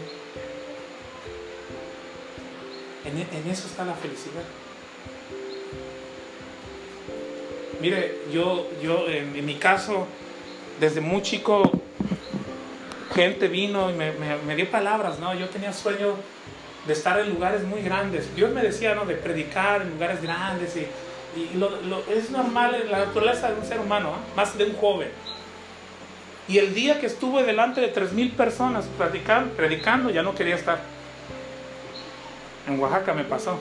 [3.06, 4.44] En, eso está la felicidad.
[7.82, 10.08] Mire, yo, yo en, en mi caso,
[10.80, 11.70] desde muy chico,
[13.14, 15.34] gente vino y me, dio palabras, ¿no?
[15.36, 16.16] Yo tenía sueño
[16.88, 18.34] de estar en lugares muy grandes.
[18.36, 19.06] Dios me decía, ¿no?
[19.06, 20.88] De predicar en lugares grandes y,
[21.40, 24.20] y lo- es normal en la naturaleza de un ser humano, ¿ah?
[24.36, 25.10] más de un joven.
[26.48, 28.86] Y el día que estuve delante de tres mil personas
[29.58, 30.80] predicando, ya no quería estar.
[32.68, 33.58] En Oaxaca me pasó.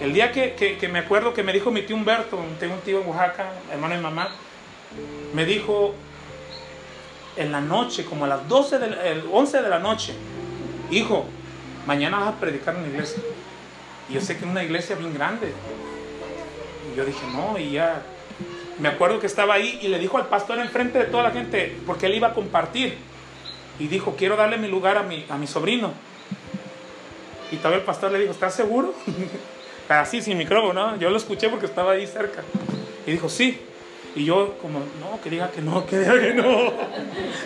[0.00, 3.00] El día que, que- me acuerdo que me dijo mi tío Humberto, tengo un tío
[3.00, 4.28] en Oaxaca, hermano de mamá,
[5.34, 5.94] me dijo
[7.36, 10.14] en la noche, como a las 12 de la- el 11 de la noche,
[10.90, 11.24] hijo,
[11.86, 13.22] mañana vas a predicar en una iglesia.
[14.08, 15.52] Y yo sé que es una iglesia bien grande.
[16.92, 18.02] Y yo dije, no, y ya.
[18.78, 21.76] Me acuerdo que estaba ahí y le dijo al pastor enfrente de toda la gente,
[21.86, 22.96] porque él iba a compartir.
[23.78, 25.92] Y dijo, quiero darle mi lugar a mi, a mi sobrino.
[27.50, 28.94] Y todavía el pastor le dijo, ¿estás seguro?
[29.88, 30.96] Así, sin micrófono, ¿no?
[30.96, 32.42] Yo lo escuché porque estaba ahí cerca.
[33.06, 33.60] Y dijo, sí.
[34.14, 36.72] Y yo como, no, que diga que no, que diga que no.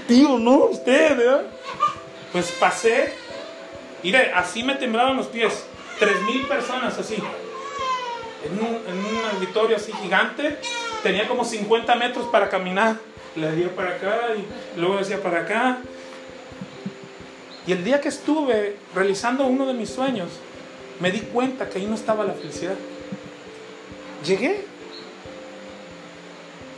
[0.09, 1.43] Tío, no, usted, ¿verdad?
[2.33, 3.13] Pues pasé.
[4.03, 5.67] Mire, así me temblaban los pies.
[5.99, 7.17] Tres mil personas así.
[8.45, 10.59] En un, en un auditorio así gigante.
[11.03, 12.97] Tenía como 50 metros para caminar.
[13.37, 15.79] Le dio para acá y luego decía para acá.
[17.67, 20.29] Y el día que estuve realizando uno de mis sueños,
[20.99, 22.75] me di cuenta que ahí no estaba la felicidad.
[24.25, 24.65] llegué.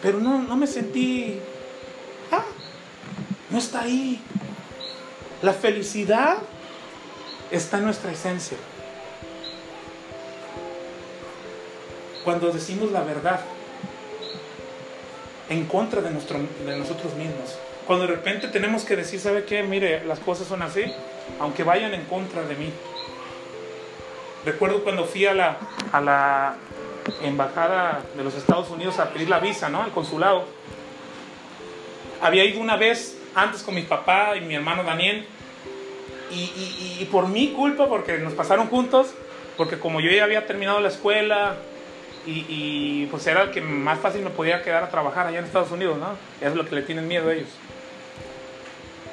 [0.02, 1.38] Pero no, no me sentí,
[2.32, 2.44] ah,
[3.50, 4.20] no está ahí.
[5.42, 6.38] La felicidad
[7.50, 8.58] está en nuestra esencia.
[12.24, 13.40] Cuando decimos la verdad
[15.48, 17.58] en contra de, nuestro, de nosotros mismos.
[17.86, 19.62] Cuando de repente tenemos que decir, ¿sabe qué?
[19.62, 20.84] Mire, las cosas son así,
[21.40, 22.70] aunque vayan en contra de mí.
[24.44, 25.56] Recuerdo cuando fui a la,
[25.92, 26.56] a la
[27.22, 29.82] embajada de los Estados Unidos a pedir la visa, ¿no?
[29.82, 30.44] Al consulado.
[32.20, 35.26] Había ido una vez antes con mi papá y mi hermano Daniel.
[36.30, 39.08] Y, y, y por mi culpa, porque nos pasaron juntos,
[39.56, 41.56] porque como yo ya había terminado la escuela
[42.26, 45.44] y, y, pues era el que más fácil me podía quedar a trabajar allá en
[45.44, 46.16] Estados Unidos, ¿no?
[46.40, 47.48] Es lo que le tienen miedo a ellos.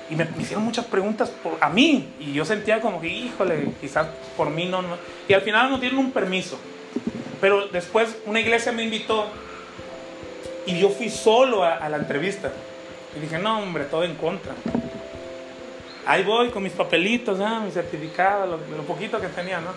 [0.09, 2.09] Y me, me hicieron muchas preguntas por, a mí.
[2.19, 4.07] Y yo sentía como que, híjole, quizás
[4.37, 4.97] por mí no, no.
[5.27, 6.59] Y al final no tienen un permiso.
[7.41, 9.27] Pero después una iglesia me invitó
[10.65, 12.51] y yo fui solo a, a la entrevista.
[13.15, 14.53] Y dije, no, hombre, todo en contra.
[16.05, 17.61] Ahí voy con mis papelitos, ¿no?
[17.61, 19.69] mi certificado, lo, lo, poquito que tenía, ¿no?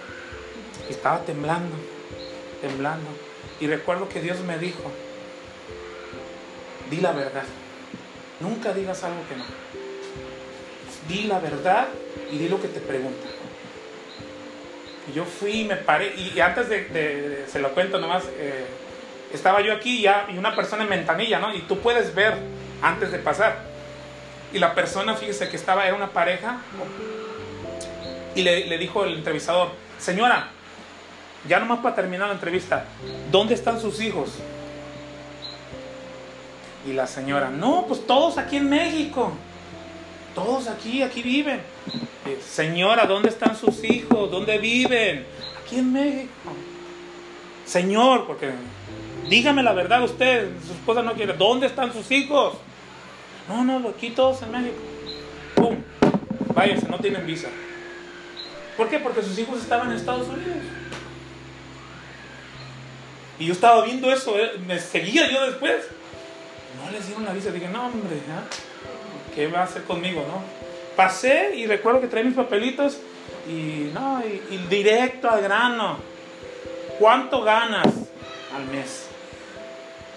[0.88, 1.76] Y estaba temblando,
[2.62, 3.10] temblando.
[3.60, 4.90] Y recuerdo que Dios me dijo,
[6.88, 7.44] di la verdad.
[8.40, 9.44] Nunca digas algo que no.
[11.08, 11.88] Di la verdad
[12.30, 13.30] y di lo que te preguntan.
[15.08, 18.22] Y yo fui y me paré, y, antes de, de, de, se lo cuento nomás,
[18.38, 18.64] eh,
[19.32, 21.52] estaba yo aquí ya, y una persona en ventanilla, ¿no?
[21.54, 22.34] Y tú puedes ver
[22.80, 23.64] antes de pasar.
[24.52, 26.58] Y la persona, fíjese que estaba, era una pareja,
[28.36, 30.50] y le, le dijo el entrevistador, señora,
[31.48, 32.84] ya nomás para terminar la entrevista,
[33.30, 34.30] ¿dónde están sus hijos?
[36.86, 39.32] Y la señora, no, pues todos aquí en México.
[40.34, 41.60] Todos aquí, aquí viven.
[42.26, 44.30] Eh, señora, ¿dónde están sus hijos?
[44.30, 45.26] ¿Dónde viven?
[45.62, 46.52] Aquí en México.
[47.66, 48.50] Señor, porque
[49.28, 51.34] dígame la verdad usted, su esposa no quiere.
[51.34, 52.54] ¿Dónde están sus hijos?
[53.48, 54.78] No, no, aquí todos en México.
[55.54, 55.76] ¡Pum!
[56.54, 57.48] Váyanse, no tienen visa.
[58.76, 58.98] ¿Por qué?
[58.98, 60.64] Porque sus hijos estaban en Estados Unidos.
[63.38, 64.52] Y yo estaba viendo eso, ¿eh?
[64.66, 65.84] me seguía yo después.
[66.84, 67.50] No les dieron la visa.
[67.50, 68.16] Dije, no, hombre.
[69.34, 70.42] ¿qué va a hacer conmigo, no?
[70.96, 72.98] Pasé y recuerdo que traía mis papelitos
[73.48, 75.98] y, no, y, directo al grano.
[76.98, 77.86] ¿Cuánto ganas
[78.54, 79.06] al mes?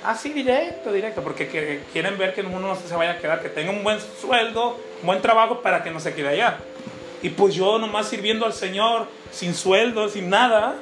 [0.03, 3.49] Así directo, directo, porque que, quieren ver que uno no se vaya a quedar, que
[3.49, 6.57] tenga un buen sueldo, un buen trabajo para que no se quede allá.
[7.23, 10.75] Y pues yo nomás sirviendo al Señor, sin sueldo, sin nada.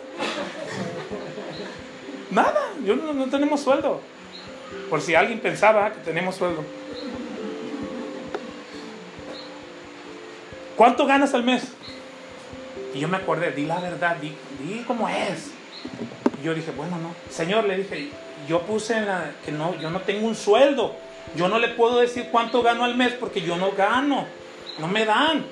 [2.34, 4.02] Nada, yo no, no tenemos sueldo.
[4.90, 6.64] Por si alguien pensaba que tenemos sueldo.
[10.76, 11.64] ¿Cuánto ganas al mes?
[12.94, 15.52] Y yo me acordé, di la verdad, di, cómo es.
[16.42, 17.14] Y yo dije, bueno, no.
[17.30, 18.10] Señor, le dije,
[18.48, 20.96] yo puse en la, que no, yo no tengo un sueldo.
[21.36, 24.26] Yo no le puedo decir cuánto gano al mes porque yo no gano.
[24.80, 25.46] No me dan.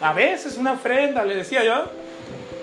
[0.00, 1.90] A veces una ofrenda, le decía yo.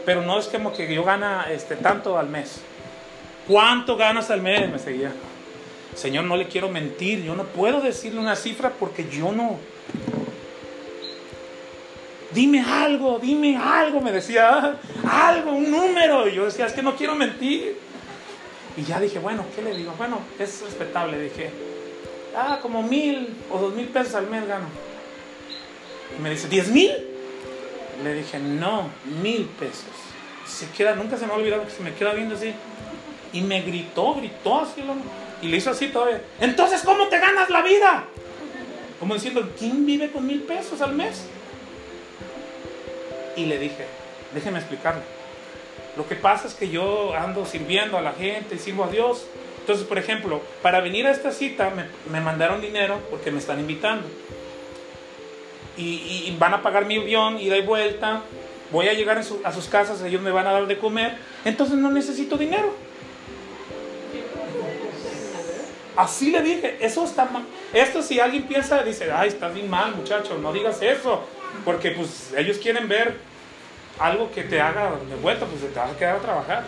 [0.05, 2.62] Pero no es como que yo gana este, tanto al mes.
[3.47, 4.69] ¿Cuánto ganas al mes?
[4.69, 5.11] Me seguía.
[5.95, 7.23] Señor, no le quiero mentir.
[7.23, 9.57] Yo no puedo decirle una cifra porque yo no.
[12.31, 14.77] Dime algo, dime algo, me decía.
[15.09, 16.27] Algo, un número.
[16.27, 17.77] Y yo decía, es que no quiero mentir.
[18.75, 19.93] Y ya dije, bueno, ¿qué le digo?
[19.97, 21.19] Bueno, es respetable.
[21.19, 21.49] Dije,
[22.35, 24.67] ah, como mil o dos mil pesos al mes gano.
[26.17, 26.91] Y me dice, ¿diez mil?
[28.03, 28.89] Le dije, no,
[29.23, 29.85] mil pesos.
[30.45, 32.53] Se queda, nunca se me ha olvidado que se me queda viendo así.
[33.34, 34.84] Y me gritó, gritó así.
[35.41, 36.21] Y le hizo así todavía.
[36.39, 38.05] Entonces, ¿cómo te ganas la vida?
[38.99, 41.25] Como diciendo, ¿quién vive con mil pesos al mes?
[43.36, 43.86] Y le dije,
[44.34, 45.03] déjeme explicarle.
[45.95, 49.25] Lo que pasa es que yo ando sirviendo a la gente, sirvo a Dios.
[49.59, 53.59] Entonces, por ejemplo, para venir a esta cita me, me mandaron dinero porque me están
[53.59, 54.07] invitando.
[55.75, 58.21] Y, y, van a pagar mi avión, ida y vuelta.
[58.71, 61.17] Voy a llegar su, a sus casas, ellos me van a dar de comer.
[61.45, 62.73] Entonces no necesito dinero.
[65.97, 67.43] Así le dije, eso está mal.
[67.73, 71.23] Esto si alguien piensa, dice, ay, estás bien mal, muchacho, no digas eso.
[71.65, 73.17] Porque pues ellos quieren ver
[73.97, 76.63] algo que te haga de vuelta, pues te vas a quedar a trabajar.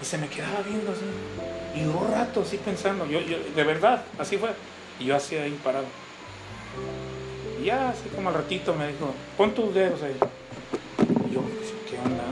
[0.00, 1.02] Y se me quedaba viendo así.
[1.78, 4.50] Y un rato así pensando, yo, yo, de verdad, así fue.
[4.98, 5.84] Y yo así ahí parado.
[7.60, 10.16] Y ya así como al ratito me dijo, pon tus dedos ahí.
[11.28, 11.42] Y yo,
[11.88, 12.24] ¿qué onda?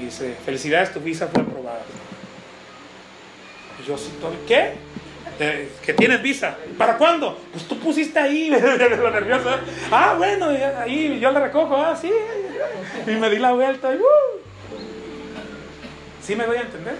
[0.00, 1.82] Y dice, felicidades, tu visa fue aprobada.
[3.86, 4.74] Yo todo, ¿qué?
[5.84, 6.56] que tienes visa.
[6.76, 7.38] ¿Para cuándo?
[7.52, 9.48] Pues tú pusiste ahí, lo nervioso.
[9.90, 12.12] Ah, bueno, ahí yo la recojo, ah, sí.
[13.06, 14.40] Y me di la vuelta y, uh.
[16.22, 16.94] ¿Sí me doy a entender?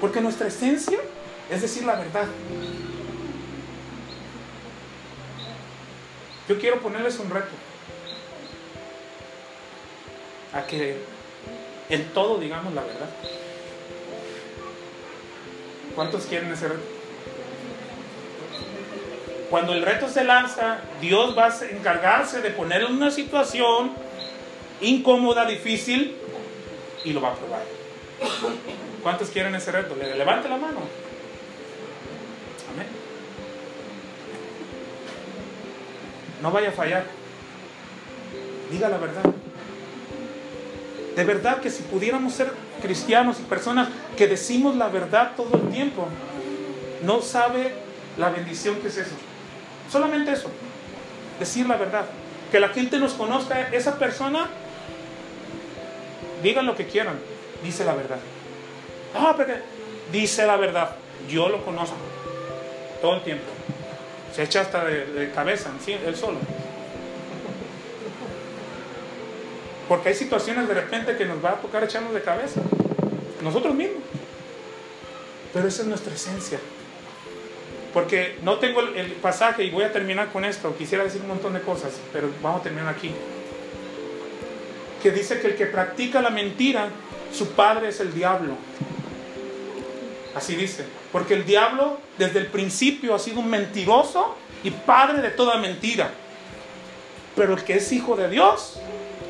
[0.00, 0.98] Porque nuestra esencia
[1.50, 2.26] es decir la verdad.
[6.48, 7.48] Yo quiero ponerles un reto.
[10.52, 10.96] A que
[11.88, 13.08] en todo digamos la verdad.
[15.94, 16.80] ¿Cuántos quieren ese reto?
[19.50, 23.92] Cuando el reto se lanza, Dios va a encargarse de ponerlo en una situación
[24.80, 26.16] incómoda, difícil,
[27.04, 27.62] y lo va a probar.
[29.02, 29.96] ¿Cuántos quieren ese reto?
[29.96, 30.80] Levante la mano.
[32.72, 32.86] Amén.
[36.42, 37.04] No vaya a fallar.
[38.70, 39.22] Diga la verdad.
[41.16, 45.68] De verdad que si pudiéramos ser cristianos y personas que decimos la verdad todo el
[45.70, 46.06] tiempo,
[47.02, 47.74] no sabe
[48.16, 49.14] la bendición que es eso.
[49.90, 50.50] Solamente eso.
[51.38, 52.06] Decir la verdad.
[52.52, 53.70] Que la gente nos conozca.
[53.72, 54.48] Esa persona,
[56.42, 57.18] digan lo que quieran,
[57.62, 58.18] dice la verdad.
[59.14, 59.56] Ah, porque
[60.12, 60.96] dice la verdad.
[61.28, 61.96] Yo lo conozco.
[63.00, 63.44] Todo el tiempo.
[64.34, 65.70] Se echa hasta de, cabeza,
[66.06, 66.38] él solo.
[69.90, 72.60] Porque hay situaciones de repente que nos va a tocar echarnos de cabeza.
[73.42, 74.04] Nosotros mismos.
[75.52, 76.60] Pero esa es nuestra esencia.
[77.92, 80.76] Porque no tengo el, pasaje y voy a terminar con esto.
[80.76, 83.10] Quisiera decir un montón de cosas, pero vamos a terminar aquí.
[85.02, 86.88] Que dice que el que practica la mentira,
[87.32, 88.54] su padre es el diablo.
[90.36, 90.84] Así dice.
[91.10, 96.12] Porque el diablo desde el principio ha sido un mentiroso y padre de toda mentira.
[97.34, 98.78] Pero el que es hijo de Dios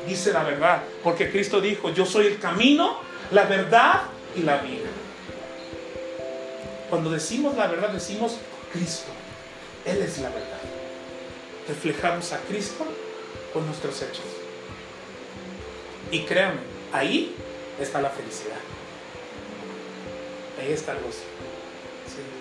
[0.07, 0.83] dice la verdad.
[1.03, 2.99] Porque Cristo dijo, yo soy el camino,
[3.31, 4.03] la verdad
[4.35, 4.89] y la vida.
[6.89, 8.37] Cuando decimos la verdad, decimos
[8.73, 9.11] Cristo.
[9.85, 10.59] Él es la verdad.
[11.67, 12.85] Reflejamos a Cristo
[13.53, 14.25] con nuestros hechos.
[16.11, 16.59] Y créanme,
[16.91, 17.35] ahí
[17.79, 18.59] está la felicidad.
[20.59, 21.23] Ahí está el gozo.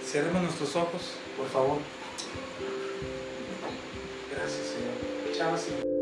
[0.05, 1.03] Cerremos nuestros ojos,
[1.37, 1.79] por favor.
[4.35, 5.37] Gracias, Señor.
[5.39, 6.00] Chao, Señor.